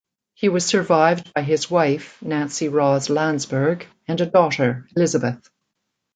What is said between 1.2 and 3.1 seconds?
by his wife Nancy Ross